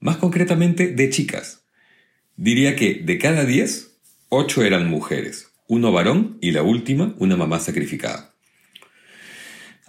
[0.00, 1.64] más concretamente de chicas.
[2.36, 7.60] Diría que de cada diez, ocho eran mujeres, uno varón y la última una mamá
[7.60, 8.34] sacrificada.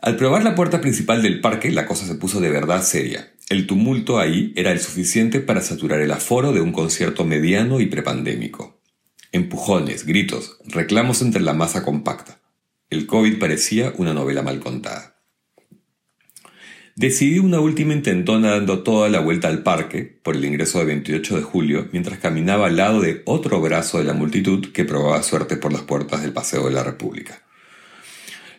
[0.02, 3.32] Al probar la puerta principal del parque, la cosa se puso de verdad seria.
[3.50, 7.88] El tumulto ahí era el suficiente para saturar el aforo de un concierto mediano y
[7.88, 8.82] prepandémico.
[9.32, 12.40] Empujones, gritos, reclamos entre la masa compacta.
[12.90, 15.14] El COVID parecía una novela mal contada.
[16.96, 21.38] Decidí una última intentona dando toda la vuelta al parque por el ingreso de 28
[21.38, 25.58] de julio mientras caminaba al lado de otro brazo de la multitud que probaba suerte
[25.58, 27.43] por las puertas del Paseo de la República.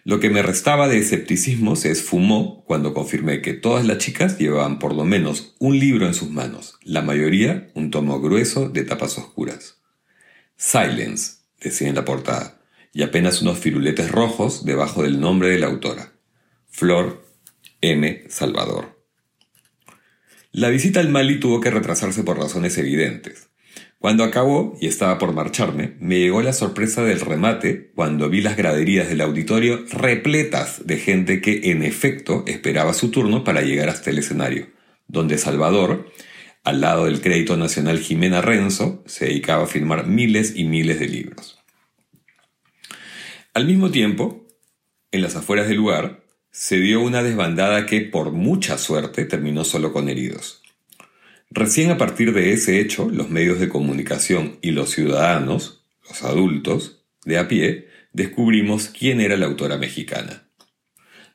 [0.06, 4.78] Lo que me restaba de escepticismo se esfumó cuando confirmé que todas las chicas llevaban
[4.78, 9.16] por lo menos un libro en sus manos, la mayoría un tomo grueso de tapas
[9.16, 9.78] oscuras.
[10.56, 12.60] Silence, decía en la portada,
[12.92, 16.12] y apenas unos firuletes rojos debajo del nombre de la autora.
[16.68, 17.26] Flor
[17.80, 18.24] M.
[18.28, 19.02] Salvador.
[20.52, 23.48] La visita al Mali tuvo que retrasarse por razones evidentes.
[24.04, 28.54] Cuando acabó y estaba por marcharme, me llegó la sorpresa del remate cuando vi las
[28.54, 34.10] graderías del auditorio repletas de gente que en efecto esperaba su turno para llegar hasta
[34.10, 34.68] el escenario,
[35.08, 36.12] donde Salvador,
[36.64, 41.08] al lado del Crédito Nacional Jimena Renzo, se dedicaba a firmar miles y miles de
[41.08, 41.58] libros.
[43.54, 44.46] Al mismo tiempo,
[45.12, 49.94] en las afueras del lugar, se dio una desbandada que, por mucha suerte, terminó solo
[49.94, 50.60] con heridos.
[51.56, 57.04] Recién a partir de ese hecho, los medios de comunicación y los ciudadanos, los adultos,
[57.24, 60.48] de a pie, descubrimos quién era la autora mexicana.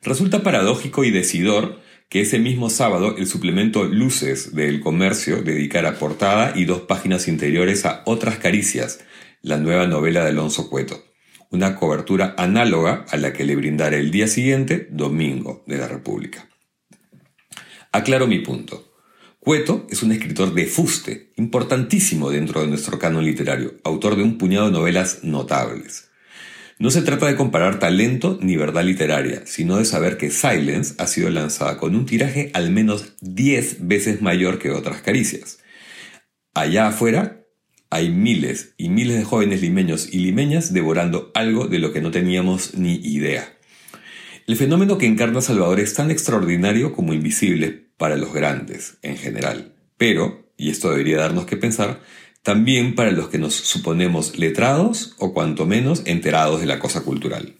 [0.02, 1.80] Resulta paradójico y decidor
[2.10, 7.86] que ese mismo sábado el suplemento Luces del Comercio dedicara portada y dos páginas interiores
[7.86, 9.00] a Otras Caricias,
[9.40, 11.02] la nueva novela de Alonso Cueto,
[11.50, 16.46] una cobertura análoga a la que le brindara el día siguiente, Domingo de la República.
[17.90, 18.89] Aclaro mi punto.
[19.42, 24.36] Cueto es un escritor de fuste, importantísimo dentro de nuestro canon literario, autor de un
[24.36, 26.10] puñado de novelas notables.
[26.78, 31.06] No se trata de comparar talento ni verdad literaria, sino de saber que Silence ha
[31.06, 35.60] sido lanzada con un tiraje al menos 10 veces mayor que otras caricias.
[36.52, 37.46] Allá afuera
[37.88, 42.10] hay miles y miles de jóvenes limeños y limeñas devorando algo de lo que no
[42.10, 43.56] teníamos ni idea.
[44.46, 49.74] El fenómeno que encarna Salvador es tan extraordinario como invisible para los grandes en general,
[49.98, 52.00] pero, y esto debería darnos que pensar,
[52.42, 57.56] también para los que nos suponemos letrados o cuanto menos enterados de la cosa cultural.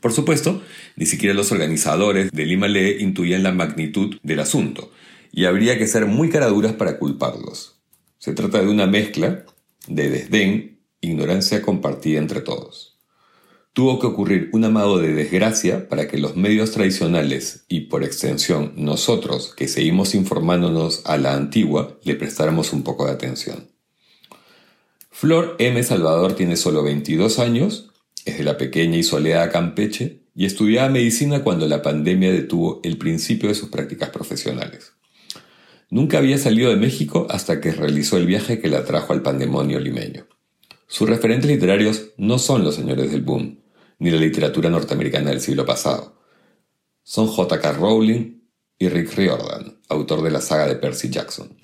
[0.00, 0.62] Por supuesto,
[0.96, 4.90] ni siquiera los organizadores de Lima Lee intuían la magnitud del asunto,
[5.30, 7.82] y habría que ser muy caraduras para culparlos.
[8.16, 9.44] Se trata de una mezcla
[9.88, 12.91] de desdén, ignorancia compartida entre todos.
[13.74, 18.74] Tuvo que ocurrir un amado de desgracia para que los medios tradicionales y por extensión
[18.76, 23.68] nosotros que seguimos informándonos a la antigua le prestáramos un poco de atención.
[25.10, 25.82] Flor M.
[25.82, 27.90] Salvador tiene solo 22 años,
[28.26, 32.98] es de la pequeña y soleada Campeche y estudiaba medicina cuando la pandemia detuvo el
[32.98, 34.92] principio de sus prácticas profesionales.
[35.88, 39.80] Nunca había salido de México hasta que realizó el viaje que la trajo al pandemonio
[39.80, 40.26] limeño.
[40.88, 43.61] Sus referentes literarios no son los señores del boom,
[44.02, 46.18] ni la literatura norteamericana del siglo pasado.
[47.04, 47.72] Son J.K.
[47.74, 48.42] Rowling
[48.76, 51.56] y Rick Riordan, autor de la saga de Percy Jackson.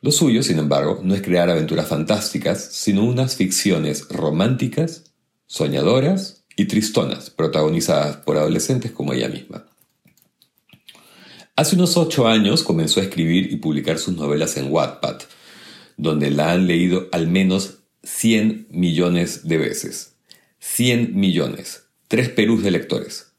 [0.00, 5.14] Lo suyo, sin embargo, no es crear aventuras fantásticas, sino unas ficciones románticas,
[5.46, 9.64] soñadoras y tristonas, protagonizadas por adolescentes como ella misma.
[11.54, 15.20] Hace unos ocho años comenzó a escribir y publicar sus novelas en Wattpad,
[15.96, 20.16] donde la han leído al menos 100 millones de veces.
[20.58, 21.83] 100 millones.
[22.08, 23.32] Tres perús de lectores.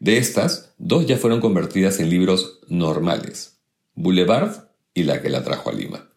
[0.00, 3.58] De estas, dos ya fueron convertidas en libros normales.
[3.94, 6.10] Boulevard y la que la trajo a Lima.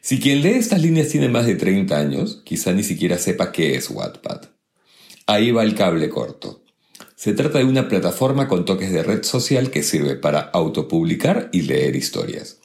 [0.00, 3.74] Si quien lee estas líneas tiene más de 30 años, quizá ni siquiera sepa qué
[3.74, 4.42] es Wattpad.
[5.26, 6.62] Ahí va el cable corto.
[7.16, 11.62] Se trata de una plataforma con toques de red social que sirve para autopublicar y
[11.62, 12.60] leer historias.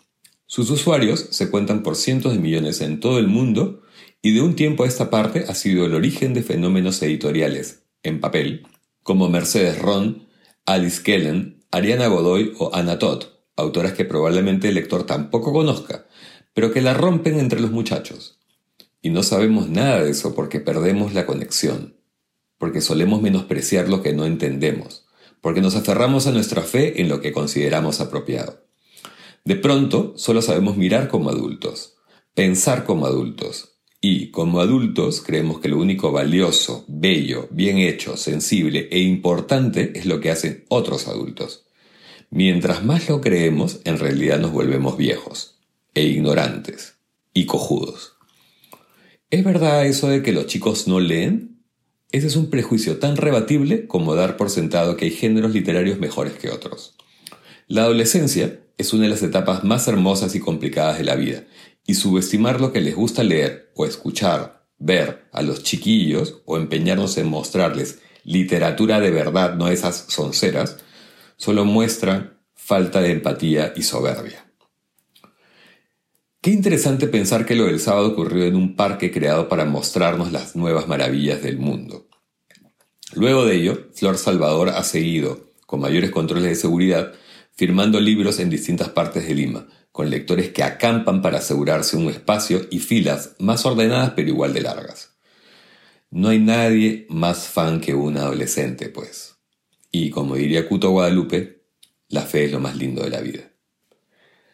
[0.46, 3.82] Sus usuarios se cuentan por cientos de millones en todo el mundo
[4.22, 8.20] y de un tiempo a esta parte ha sido el origen de fenómenos editoriales, en
[8.20, 8.68] papel,
[9.04, 10.28] como Mercedes Ron,
[10.66, 13.26] Alice Kellen, Ariana Godoy o Anna Todd,
[13.56, 16.08] autoras que probablemente el lector tampoco conozca,
[16.54, 18.40] pero que la rompen entre los muchachos.
[19.02, 21.98] Y no sabemos nada de eso porque perdemos la conexión,
[22.58, 25.06] porque solemos menospreciar lo que no entendemos,
[25.42, 28.66] porque nos aferramos a nuestra fe en lo que consideramos apropiado.
[29.44, 31.96] De pronto, solo sabemos mirar como adultos,
[32.36, 33.71] pensar como adultos,
[34.04, 40.08] y, como adultos, creemos que lo único valioso, bello, bien hecho, sensible e importante es
[40.08, 41.66] lo que hacen otros adultos.
[42.32, 45.60] Mientras más lo creemos, en realidad nos volvemos viejos,
[45.94, 46.96] e ignorantes,
[47.32, 48.14] y cojudos.
[49.30, 51.60] ¿Es verdad eso de que los chicos no leen?
[52.12, 56.34] Ese es un prejuicio tan rebatible como dar por sentado que hay géneros literarios mejores
[56.34, 56.96] que otros.
[57.68, 61.44] La adolescencia es una de las etapas más hermosas y complicadas de la vida,
[61.86, 67.18] y subestimar lo que les gusta leer o escuchar, ver a los chiquillos o empeñarnos
[67.18, 70.78] en mostrarles literatura de verdad, no esas sonceras,
[71.38, 74.46] solo muestra falta de empatía y soberbia.
[76.42, 80.56] Qué interesante pensar que lo del sábado ocurrió en un parque creado para mostrarnos las
[80.56, 82.08] nuevas maravillas del mundo.
[83.14, 87.14] Luego de ello, Flor Salvador ha seguido, con mayores controles de seguridad,
[87.62, 92.66] firmando libros en distintas partes de Lima, con lectores que acampan para asegurarse un espacio
[92.72, 95.12] y filas más ordenadas pero igual de largas.
[96.10, 99.36] No hay nadie más fan que un adolescente, pues.
[99.92, 101.62] Y como diría Cuto Guadalupe,
[102.10, 103.52] la fe es lo más lindo de la vida.